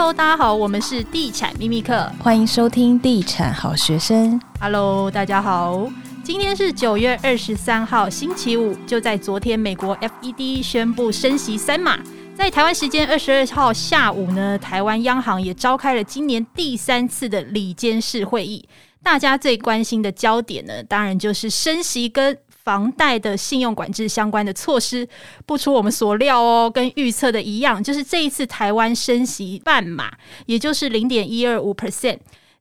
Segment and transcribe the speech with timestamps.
[0.00, 4.40] Hello，大家好，我们是地产秘密课，欢迎收听地产好学生。
[4.58, 5.86] Hello，大家好，
[6.24, 8.74] 今天是九月二十三号，星期五。
[8.86, 11.98] 就在昨天，美国 FED 宣布升息三码。
[12.34, 18.66] 在台湾时间二十二号下午呢，台湾央行也召开了今年第三次的里监事会议。
[19.02, 25.08] 大家最关心的焦点呢，当然就是升息跟房贷的信用管制相关的措施，
[25.46, 30.12] 不出我们所料哦，跟预测的一样，就是这一次台湾升息半码，
[30.46, 32.18] 也就是零点一二五 percent。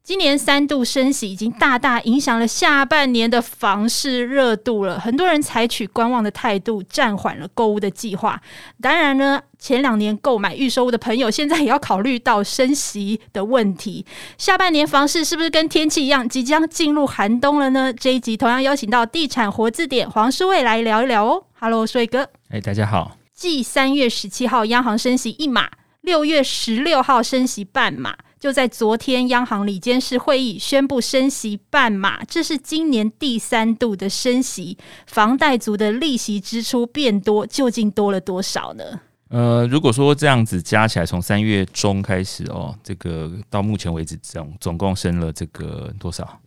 [0.09, 4.99] 今年三度升息，已经大大影响了下半年的房市热度了。
[4.99, 8.41] 很多人采取观望的态度，暂缓了购物的计划。
[8.82, 14.04] 当然呢，前两年购买预售屋的朋友，现在也要考虑到升息的问题。
[14.35, 17.94] 下半年房市是不是跟天气一样，即将进入寒冬了呢？
[17.94, 21.44] 这一集同样邀请到地产活字典黄书卫来聊一聊哦。
[21.60, 22.27] Hello，书卫哥。
[22.49, 23.16] 哎，大家好。
[23.35, 25.70] 继三月十七号央行升息一码，
[26.02, 28.16] 六月十六号升息半码。
[28.40, 34.77] 就在昨天，央行里监事会议宣布升息半码，这是今年第三度的升息。
[35.07, 38.84] 房贷族的利息支出变多，究竟多了多少呢？
[39.27, 46.40] 呃，如果说这样子加起来，从三月中开始哦，这个到目前为止总总共升了这个多少？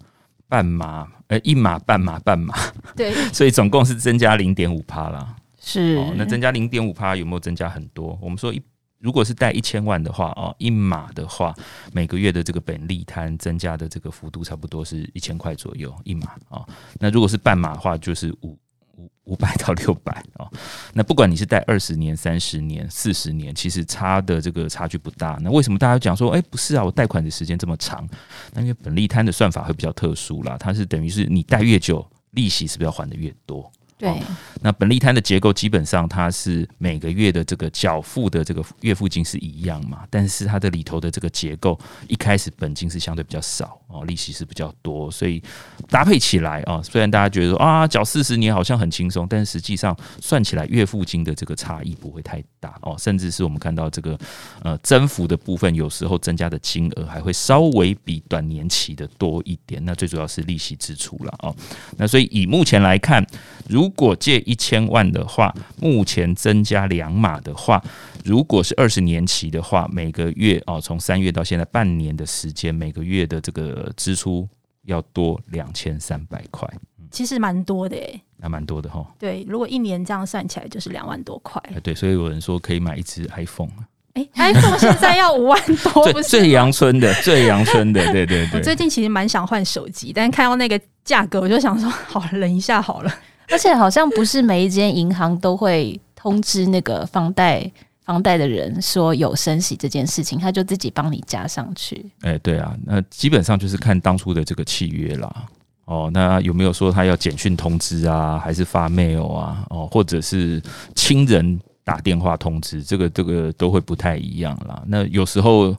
[0.48, 1.06] 半码？
[1.26, 2.54] 呃，一码半码半码？
[2.96, 5.36] 对， 所以总共是增加零点五趴啦。
[5.60, 8.18] 是，哦，那增加零点五趴有没有增加很多？
[8.22, 8.60] 我们说一。
[9.02, 11.52] 如果是贷一千万的话哦，一码的话，
[11.92, 16.64] 每个月的这个本利摊增加的这个幅度差不多是一千块左右一码啊。
[17.00, 18.56] 那如果是半码的话，就是五
[18.96, 20.46] 五五百到六百啊。
[20.94, 25.36] 那不管你是贷二十年、三十年、四十年，其实差的这个差距不大。
[25.42, 28.08] 那为什么大家讲说，哎，不是啊，我贷款的时间这么长？
[28.52, 33.68] 那因为本利摊的算法会比较特殊啦，它是等于是你贷越久，利息是不是要还的越多？
[34.02, 34.20] 对、
[34.62, 45.40] 那本利摊的结构基本上它是每个月的这个缴付的这个月付金是一样嘛，但是它的里头的这个结构一开始本金是相对比较少哦，利息是比较多，所以
[45.88, 54.18] 搭配起来啊，虽然大家觉得啊缴四十年好像很轻松，但实际上算起来月付金的这个差异不会太大哦，甚至是我们看到这个
[54.64, 61.54] 呃增幅的部分，有时候增加的金额还会稍微比短年期的多一点，那最主要是利息支出了哦，
[61.96, 63.24] 那所以以目前来看，
[63.68, 67.82] 如果借一千万的话，目前增加两码的话，
[68.24, 74.48] 如果是二十年期的话，每个月哦，从三月到现在半年的时间，每个月的这个支出
[74.86, 76.68] 要多两千三百块，
[77.10, 79.06] 其实蛮多的诶，还蛮多的哈。
[79.18, 81.62] 对，如果一年这样算起来，就是两万多块。
[81.82, 83.70] 对，所以有人说可以买一只 iPhone。
[84.14, 88.58] 哎，iPhone 现在要五万多， 最最阳春的，最阳春的，对对对。
[88.58, 93.14] 我最近其实蛮想换手机，但看到那个价格，我就想说，好，忍一下好了。
[93.52, 97.70] 而且好像不是每一间银行都会通知那个房贷
[98.04, 102.04] 房贷的人说有升息这件事情，他就自己帮你加上去。
[102.22, 105.46] 哎，对啊，那基本上就是看当初的这个契约啦。
[105.84, 109.66] 哦，那有没有说他要简讯通知啊，还是发 mail 啊？
[109.68, 110.60] 哦，或者是
[110.94, 114.82] 亲人打电话通知，这个这个都会不太一样啦。
[114.86, 115.76] 那有时候，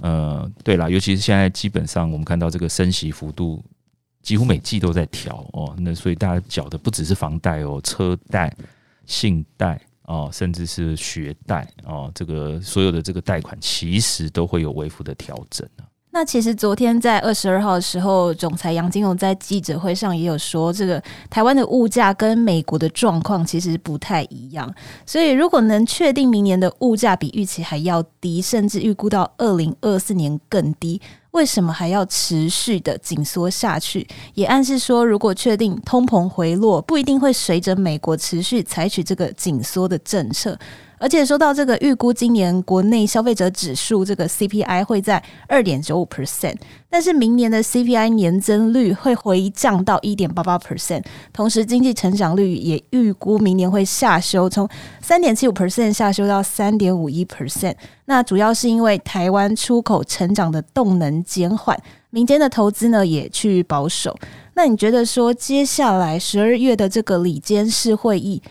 [0.00, 3.60] 呃，对啦，尤其是现在基本上我们看到这个升息幅度。
[4.28, 8.54] 几乎每季都在调哦，那所以大家缴的不只是房贷哦，车贷、
[9.06, 15.66] 信贷哦，甚至是学贷哦，这个所有的这个贷款其实都会有微幅的调整。
[16.10, 24.70] 那其实昨天在二十二号的时候，总裁杨金龙在记者会上也有说，这个台湾的物价跟美国的状况其实不太一样，
[25.06, 31.00] 所以如果能确定明年的物价比预期还要低，甚至预估到二零二四年更低。
[31.32, 34.06] 为什么还要持续的紧缩下去？
[34.34, 40.58] 也暗示说，如果确定通膨回落，不一定会随着美国持续采取这个紧缩的政策。
[41.00, 46.56] 而且说到这个预估，今年国内消费者指数这个 CPI 会在二点九五 percent，
[46.90, 54.68] 但是明年的 CPI 年增率会回降到一点八八 percent，同时经济成长率也预估明年会下修，从
[55.08, 57.74] 三点七五 percent 下修到三点五一 percent。
[58.04, 61.74] 那主要是因为台湾出口成长的动能减缓，
[62.10, 64.14] 民间的投资呢也趋于保守。
[64.52, 68.42] 那你觉得说接下来十二月的这个里监事会议？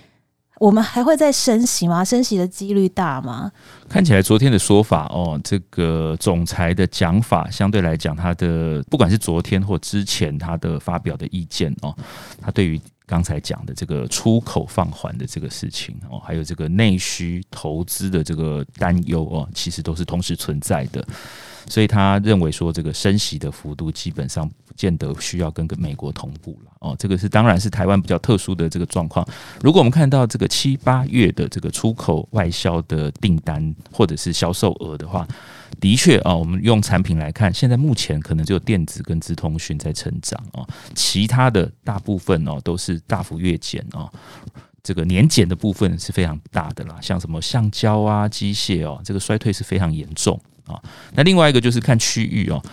[0.59, 2.03] 我们还会再升息吗？
[2.03, 3.51] 升息的几率大吗？
[3.87, 11.95] 看起来昨天的说法哦，这个总裁的讲法相对来讲，他的不管是昨天或之前他的发表的意见哦，
[12.41, 21.03] 他对于刚才讲的这个出口放缓的这个事情哦，还有这个内需投资的这个担忧哦，其实都是同时存在的。
[21.69, 26.95] 所以他认为说，这个升息的幅度基本上不见得需要跟个美国同步了哦。
[26.99, 29.25] 这个是当然是台湾比较特殊的这个状况。
[29.61, 35.27] 如果我们看到这个七八月的这个出口外销的订单或者是销售额的话，
[35.79, 40.65] 的确啊，我们用产品来看，现在目前可能只有电子跟资通讯在成长啊，
[40.95, 44.09] 其他的大部分哦都是大幅月减啊。
[44.83, 50.81] 这个年减的部分是非常大的啦，像什么橡胶啊、机械哦，这个衰退是非常严重啊。
[51.13, 52.63] 那另外一个就是看区域哦，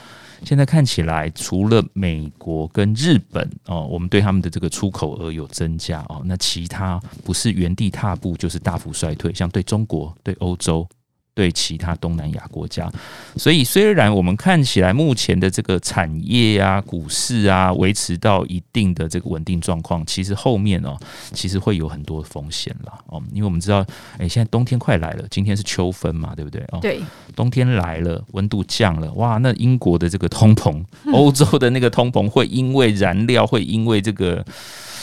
[0.44, 10.88] 现在看起来除了美国跟日本哦，我们对他们的这个出口额有增加哦，那其他不是原地踏步就是大幅衰退，像对中国、对欧洲。
[11.34, 12.88] 对其他东南亚国家，
[13.36, 20.96] 所以虽然我们看起来目前的这个产业啊、股市啊维持到一定的这个稳定状况，其实后面哦，
[21.32, 23.84] 其实会有很多风险啦哦，因为我们知道，
[24.16, 26.62] 哎，现在冬天快来了，今天是秋分嘛，对不对？
[26.70, 27.00] 哦，对，
[27.34, 30.80] 冬天来了，温度降了，哇，那英国的这个通膨，
[31.12, 34.44] 欧洲的那个通膨会因为燃料，会因为这个。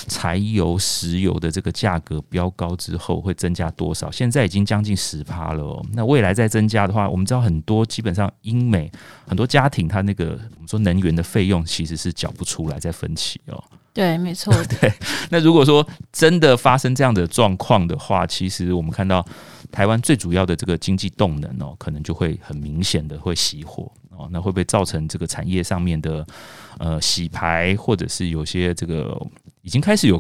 [0.08, 4.10] 柴油、石油的这个价格飙高之后会增加多少？
[4.12, 5.86] 现在已经将近十趴了哦。
[5.94, 8.92] 那未来再增加的话，我们知道很多基本上英美
[9.28, 13.64] 很多家庭，它那个我们说能源的费用其实是缴不出来，再分期哦。
[13.94, 14.54] 对，没错。
[14.80, 14.92] 对。
[15.30, 19.26] 那如果说真的发生这样的状况的话，其实我们看到
[19.70, 23.92] 台湾最主要的这个经济动能哦，可能就会很明显的会熄火
[24.32, 26.26] 那会不会造成这个产业上面的
[26.78, 29.20] 呃洗牌，或者是有些这个？
[29.64, 30.20] 已经开始有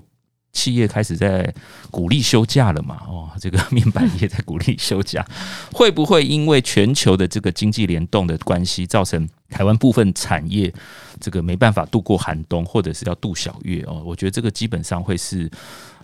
[0.51, 1.51] 企业开始在
[1.89, 3.01] 鼓励休假了嘛？
[3.07, 5.25] 哦，这个面板业在鼓励休假，
[5.73, 10.71] 会不会因为全球的这个经济联动的关系，造成台湾部分产业
[11.19, 13.81] 这个没办法度过寒冬，或者是要度小月？
[13.87, 15.49] 哦，我觉得这个基本上会是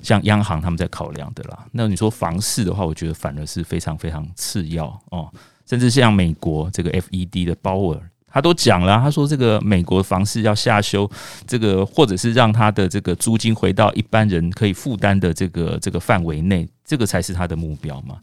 [0.02, 1.64] 像央行他们在考量的啦。
[1.72, 5.32] 那你说房市的话，我觉得反而是非常非常次要哦，
[5.70, 8.02] 甚至像美国这个 FED 的鲍尔。
[8.30, 11.10] 他都讲了，他说这个美国房市要下修，
[11.48, 18.18] 这个或者是让他的这个租金回到一般人可以负担的这个这个范围内，这个才是他的目标嘛。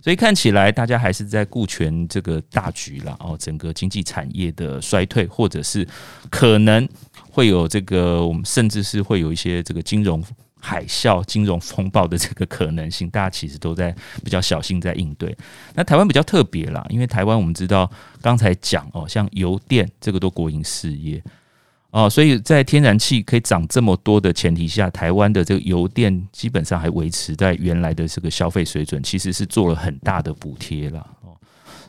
[0.00, 5.86] 所以看起来大家还是在顾全这个大局了哦，整个经济产业的衰退，或者是
[6.30, 6.88] 可能
[7.30, 10.22] 会有这个我们甚至是会有一些这个金融。
[10.60, 13.94] 海啸、金融风暴的这个可能性，大家其实都在
[14.24, 15.36] 比较小心在应对。
[15.74, 17.90] 那台湾比较特别啦，因为台湾我们知道
[18.20, 21.22] 刚才讲哦，像油电这个都国营事业
[21.90, 31.36] 哦，所以在天然气可以涨这么多的前提下，台湾的这个油电基本上还维持在原来的这个消费水准，其实是做了很大的补贴了哦。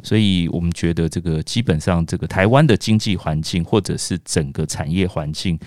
[0.04, 5.60] 所以我们觉得这个基本上这个台湾的经济环境或者是整个产业环境。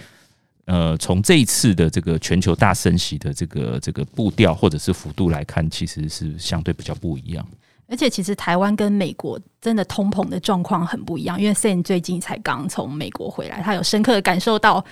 [0.67, 7.47] 呃，从这一次的这个全球大升息的这个这个步调或者是幅度来看，其实是相对比较不一样。
[7.89, 11.39] 而且，其实台湾跟美国真的通膨的状况很不一样。
[11.39, 14.83] 因为 Sam 最近才刚从美国回来，他有深刻的感受到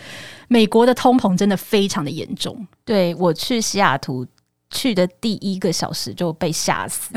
[0.49, 2.67] 美国的通膨真的非常的严重。
[2.85, 4.27] 对，我去西雅图。
[4.71, 7.11] 去的第一个小时就被吓死，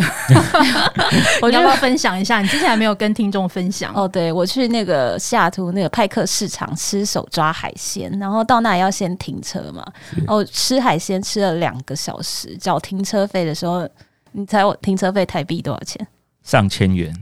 [1.42, 2.42] 我要不要分享一下？
[2.42, 4.08] 你之前还没有跟听众分享哦。
[4.08, 9.86] 对，我去那个西雅图那个派克市场吃手抓海鲜，然后到那里要先停车嘛。
[10.28, 13.88] 哦，吃海鲜吃了两个小时，缴停车费的时候，
[14.32, 16.08] 你猜我停车费台币多少钱？
[16.44, 17.14] 上千元。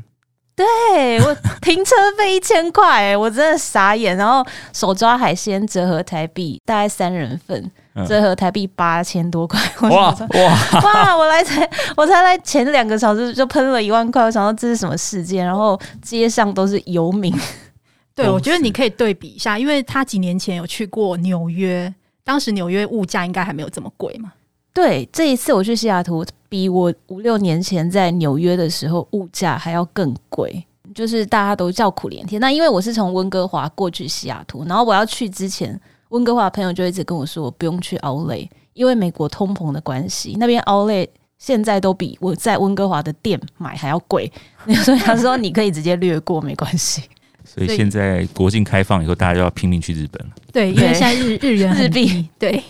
[0.62, 4.16] 对，我停车费一千块，哎，我真的傻眼。
[4.16, 7.72] 然后手抓海鲜折合台币大概三人份。
[8.08, 11.18] 折合台币八千多块，哇哇哇！
[11.18, 15.46] 我来才我才来前两个小时就喷了一万块，我想说这是什么事件？
[15.46, 17.38] 然后街上都是游民。
[18.15, 24.32] 对，我觉得你可以对比一下，因为他几年前有去过纽约，当时纽约物价应该还没有这么贵嘛。
[24.74, 30.62] 对，这一次我去西雅图，比我五六年前在纽约的时候物价还要更贵，
[30.93, 32.41] 就是大家都叫苦连天。
[32.41, 35.79] 那因为我是从温哥华过去西雅图，然后我要去之前。
[36.10, 44.29] 温哥华朋友就一直跟我说，我不用去 Outlet，因为美国通膨的关系，那边 Outlet 现在都比我在温哥华的店买还要贵。
[44.84, 47.03] 所以他说你可以直接略过，没关系。
[47.46, 50.34] 所以现在国境开放以后，大家就要拼命去日本了。
[50.51, 52.62] 对，因为现在日日元日币对。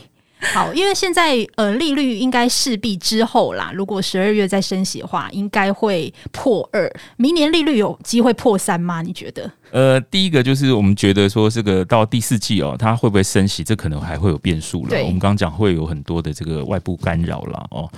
[0.53, 6.91] 好，因为现在呃利率应该势必之后啦，如果十二月再升息的话，应该会破二。
[7.17, 9.01] 明年利率有机会破三吗？
[9.01, 9.49] 你觉得？
[9.71, 13.63] 呃，第一个就是我们觉得说这个到第四季哦，它会不会升息？
[13.63, 14.97] 这可能还会有变数了。
[15.03, 17.89] 我们刚刚讲会有很多的这个外部干扰了哦。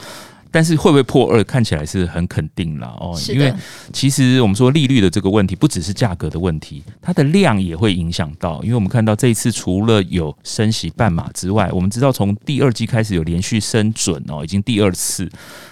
[0.53, 3.51] 但是会不会破二，看起来是很肯定了哦，因为
[3.91, 8.61] 其实我们说利率的这个问题不只是价格的问题，它的量也会影响到。
[8.61, 15.27] 因为我们看到这一次除了有升息半码之外，我们知道从第二季开始有连续升准哦，已经第二次。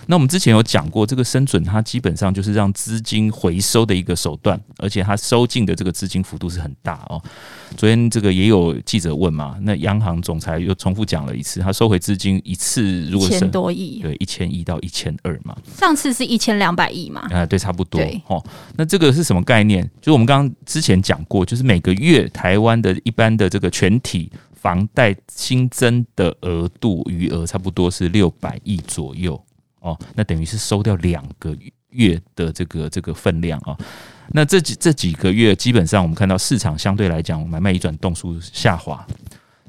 [0.08, 7.22] 那我们之前有讲过，这个升准它基本上就是让资金回收的一个手段，而且它收进的这个资金幅度是很大哦。
[7.78, 14.82] 昨天这个也有记者问嘛，那央行总裁又重复讲了一次，他收回资金一次如果是一千多亿，对，一千亿到。
[14.82, 15.56] 一千二嘛。
[15.78, 17.22] 上次是一千两百亿嘛？
[17.30, 18.02] 啊，对，差不多。
[18.02, 18.44] 对哦，
[18.76, 19.84] 那这个是什么概念？
[20.02, 29.40] 就是我们刚刚之前讲过，就是每个月台湾的一般的这个全体房贷新增的额度余额，差不多是六百亿左右。
[29.82, 31.56] 哦，那等于是收掉两个
[31.90, 33.78] 月的这个这个分量啊。
[34.30, 39.06] 那这几这几个月，基本上我们看到市场相对来讲买卖移转动数下滑，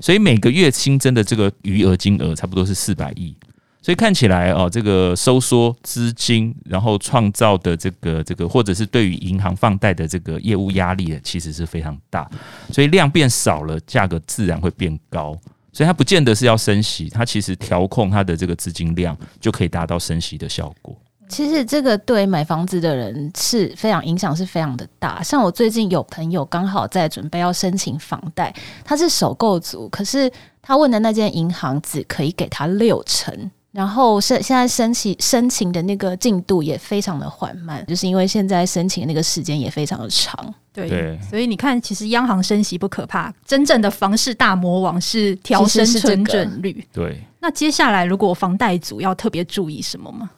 [0.00, 3.37] 所以每个月新增的这个余额金额差不多是四百亿。
[3.82, 12.30] 所以看起来哦，这个收缩资金，然后创造的这个这个，或者是对于银行放贷的这个业务压力，其实是非常大。
[12.72, 15.36] 所以量变少了，价格自然会变高。
[15.72, 20.96] 所以它不见得是要升息，它其实调控它的这个资金量就可以达到升息的效果。
[21.28, 25.22] 其实这个对买房子的人是非常影响，是非常的大。
[25.22, 33.50] 像我最近有朋友刚好在准备要申请房贷，他是首购族，可是他问的那间银行只可以给他六成。
[33.72, 40.54] 然后申现在申请申请的那个进度也非常的缓慢，就是因为现在申请那个时间也非常的长。
[40.74, 46.86] 对，对，所以你看，其实央行升息不可怕，真正的房市大魔王是调升存准率。
[46.92, 50.30] 对，那接下来如果房贷族要特别注意什么吗？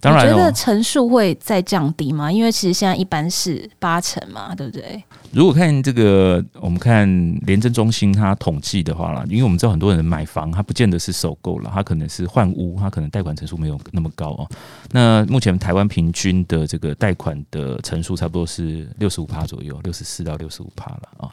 [0.00, 2.30] 当然，你觉得成数会再降低吗？
[2.30, 5.02] 因为其实现在一般是八成嘛，对不对？
[5.32, 7.06] 如果看这个，我们看
[7.46, 14.48] 廉政中心它统计的话啦，因为我们知道很多人买房，他不见得是首购了，他可能是换屋，他可能贷款成数没有那么高哦。
[14.92, 21.28] 那目前台湾平均的这个贷款的成数差不多是六十五趴左右，六十四到六十五趴了啊。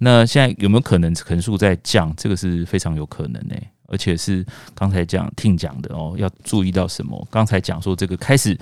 [0.00, 2.12] 那现在有没有可能成数在降？
[2.16, 3.70] 这个是非常有可能诶、欸。
[3.92, 4.44] 而且是
[4.74, 7.28] 刚才讲听讲的哦，要注意到什么？
[7.30, 8.58] 刚才讲说这个开始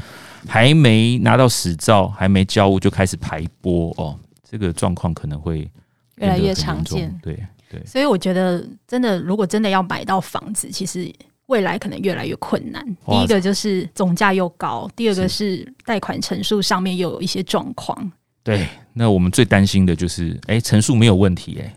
[0.48, 5.70] 还没拿到实照，还没交屋就开始排播哦，这个状况可能会
[6.16, 7.16] 越来越常见。
[7.22, 7.38] 对
[7.70, 11.08] 对，所以我觉得真的，如果真的要买到房子，其实
[11.46, 12.84] 未来可能越来越困难。
[13.06, 18.10] 第一个就是总价又高，第二个是贷款成数上面又有一些状况。
[18.42, 21.72] 对，那我们最担心的就是，哎，成数没有问题，哎。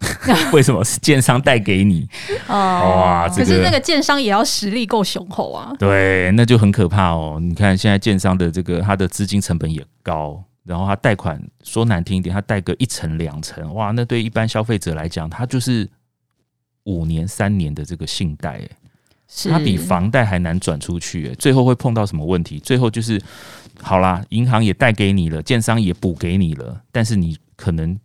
[0.52, 2.08] 为什么是建商贷给你？
[2.46, 5.72] 哦，哇，可是那个建商也要实力够雄厚啊。
[5.76, 7.38] 对，那就很可怕哦。
[7.40, 15.88] 你看现在建商的这个他的资金成本也高，然后他贷款说难听一点，他贷个一层两层，哇，那对一般消费者来讲，他就是
[16.84, 18.60] 五年三年的这个信贷，
[19.26, 22.60] 是他比房贷还难转出去，最后会碰到什么问题？
[22.60, 23.20] 最后就是
[23.82, 27.98] 好啦，银行也贷给你了，建商也补给你了，但是你可能。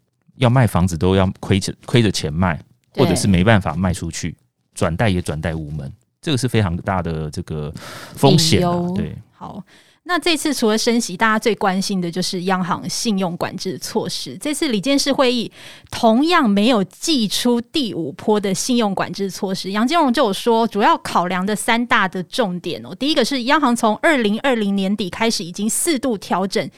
[0.44, 2.60] 要卖房子都要亏着亏着钱卖，
[2.96, 4.36] 或者是没办法卖出去，
[4.76, 7.74] 转贷也转贷无门，这个是非常大的这个
[8.16, 8.78] 风险啊。
[8.94, 9.64] 对，好，
[10.04, 14.38] 那这次除了升息，大家最关心的就是央行信用管制措施。
[14.38, 15.50] 这次李监事会议
[15.90, 19.72] 同样没有祭出第五波的信用管制措施。
[19.72, 26.70] 杨金荣就有说，主要考量的三大的重点哦，第一个是央行从二零二零年底开始已经四度调整。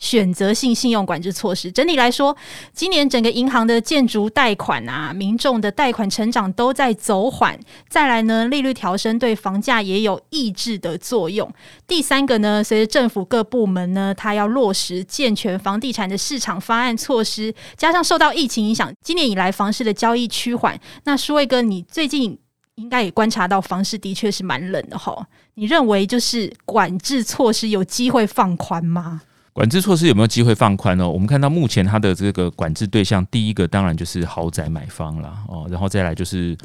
[0.00, 2.36] 选择性信用管制措施，整体来说，
[2.72, 7.58] 今年整个银行的建筑贷款啊，民众的贷款成长都在走缓。
[7.88, 11.48] 再来呢，利率调升对房价也有抑制的作用。
[11.86, 20.80] 第三个呢，随着政府各部门呢，它要落实健全房地产的市场方案措施，加上受到疫情影响，今年以来房市的交易趋缓。
[21.04, 22.38] 那舒卫哥，你最近
[22.76, 25.22] 应该也观察到房市的确是蛮冷的齁。
[25.54, 29.20] 你认为就是管制措施有机会放宽吗？
[29.52, 31.08] 管制措施有没有机会放宽呢？
[31.08, 36.56] 我们看到目前它的这个管制对象，第一个当然就是豪宅买方了哦，然后再来就是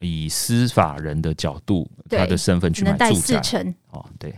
[0.00, 3.42] 以司法人的角度，他的身份去买住宅
[3.90, 4.34] 哦，对，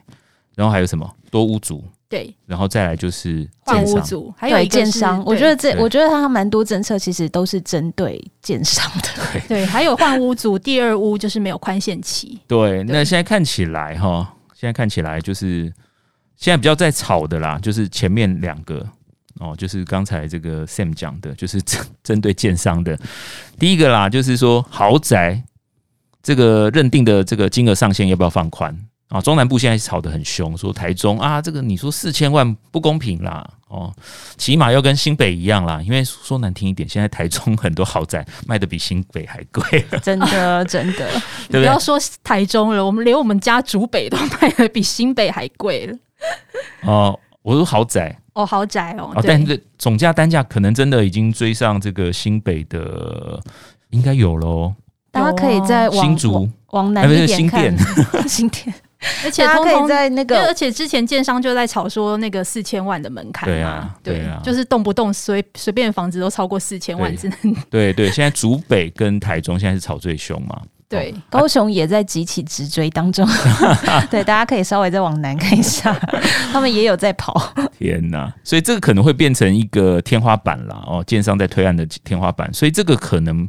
[0.54, 1.12] 然后还有什么？
[1.30, 1.84] 多屋主。
[2.08, 5.22] 对，然后再来就是换屋主，还有建商。
[5.26, 15.70] 我觉得这我觉得它蛮多政策其实都是针对建商的，对，还有换屋主第二屋就是没有宽限期，对，那现在看起来哈，现在看起来就是。
[16.38, 18.86] 现在比较在炒的啦，就是前面两个
[19.40, 22.98] 哦，就是刚才这个 Sam 讲的，就是针针对建商的。
[23.58, 25.42] 第一个啦，就是说豪宅
[26.22, 28.76] 这个认定的这个金额上限要不要放宽
[29.08, 29.20] 啊？
[29.20, 33.92] 中南部现在吵得很凶，说台中啊，这个你说四千万不公平啦，哦，
[34.36, 35.80] 起码要跟新北一样啦。
[35.82, 41.08] 因为说难听一点，现在台中很多豪宅卖的比新北还贵，真 的真的。
[41.08, 41.12] 对
[41.46, 41.60] 不对？
[41.62, 45.98] 不要说台中了，我们连我们家竹北都卖的比新北还贵了。
[46.82, 53.40] 哦，我说豪宅哦，豪宅哦，哦但是总价单价可能真的已经追上这个新北的，
[53.90, 54.74] 应该有喽。
[55.10, 57.74] 大家可以在新竹往南一点看，
[58.28, 58.74] 新店，
[59.24, 68.10] 而且可以在那个，而且之前建商就在吵说那个四千万的门槛，对啊，对啊，就是动不动随随便房子都超过四千万，只能对对。
[68.10, 70.60] 现在竹北跟台中现在是吵最凶嘛。
[70.88, 73.28] 对，高雄也在急起直追当中。
[74.10, 75.92] 对，大家可以稍微再往南看一下，
[76.50, 77.52] 他们也有在跑。
[77.78, 78.32] 天哪！
[78.42, 82.50] 所以这个可能会变成一个天花板了哦，建商在推案的天花板。
[82.54, 83.46] 所以这个可能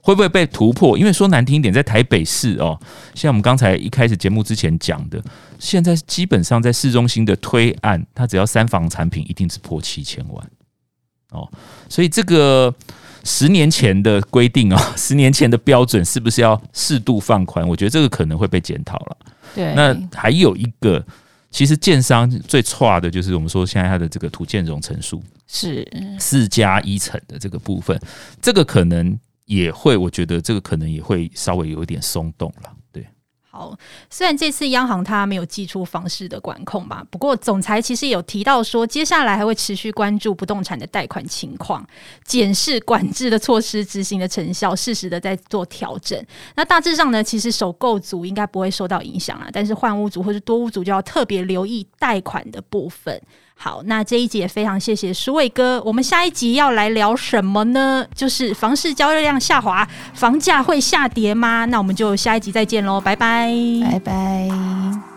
[0.00, 0.96] 会不会被突破？
[0.98, 2.78] 因为说难听一点，在台北市哦，
[3.14, 5.22] 像我们刚才一开始节目之前讲的，
[5.58, 10.50] 现在基本上在市中心的推案，它只要三房产品，一定是破七千万
[11.30, 11.50] 哦。
[11.88, 12.74] 所以这个。
[13.22, 17.68] 十年前的规定啊， 十年前的标准是不是要适度放宽？
[17.68, 19.16] 我觉得这个可能会被检讨了。
[19.54, 21.04] 对，那还有一个，
[21.50, 25.86] 其实建商最差的就是我们说现在它的这个土建融成数是
[26.18, 28.00] 四加一层的这个部分，
[28.40, 29.14] 这个可能
[29.50, 32.70] 也会，我觉得这个可能也会稍微有一点松动了。
[32.92, 33.04] 对
[33.50, 33.76] 好，
[34.08, 41.84] 虽然这次央行它没有祭出房市的管控吧，不过总裁其实有提到说，接下来还会持续关注不动产的贷款情况，
[42.24, 46.24] 检视管制的措施执行的成效，适时的在做调整。
[46.54, 53.20] 那大致上呢，其实首购族应该不会受到影响啊，但是换屋族或是多屋族就要特别留意贷款的部分。
[53.62, 55.82] 好，那这一集也非常谢谢苏伟哥。
[55.84, 58.06] 我们下一集要来聊什么呢？
[58.14, 61.66] 就是房市交易量下滑，房价会下跌吗？
[61.66, 63.52] 那我们就下一集再见喽，拜拜，
[63.82, 65.09] 拜拜。